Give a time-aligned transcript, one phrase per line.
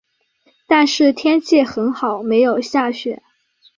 [0.65, 3.21] 但是天气很好没有下雪